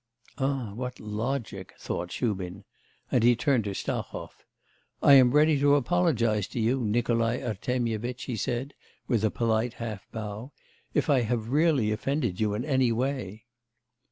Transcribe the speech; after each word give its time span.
'Ah, 0.39 0.73
what 0.73 0.99
logic!' 0.99 1.75
thought 1.77 2.11
Shubin, 2.11 2.63
and 3.11 3.23
he 3.23 3.35
turned 3.35 3.65
to 3.65 3.75
Stahov. 3.75 4.31
'I 5.03 5.13
am 5.13 5.31
ready 5.31 5.59
to 5.59 5.75
apologise 5.75 6.47
to 6.47 6.59
you, 6.59 6.83
Nikolai 6.83 7.37
Artemyevitch,' 7.43 8.23
he 8.23 8.35
said 8.35 8.73
with 9.07 9.23
a 9.23 9.29
polite 9.29 9.73
half 9.73 10.09
bow, 10.11 10.53
'if 10.95 11.07
I 11.07 11.21
have 11.21 11.49
really 11.49 11.91
offended 11.91 12.39
you 12.39 12.55
in 12.55 12.65
any 12.65 12.91
way. 12.91 13.45